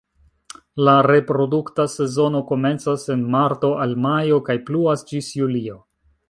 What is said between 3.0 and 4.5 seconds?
en marto al majo